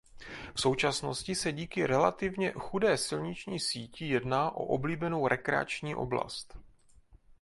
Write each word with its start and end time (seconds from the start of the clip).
V 0.55 0.61
současnosti 0.61 1.35
se 1.35 1.51
díky 1.51 1.87
relativně 1.87 2.51
chudé 2.51 2.97
silniční 2.97 3.59
síti 3.59 4.07
jedná 4.07 4.51
o 4.51 4.63
oblíbenou 4.65 5.27
rekreační 5.27 5.95
oblast. 5.95 6.57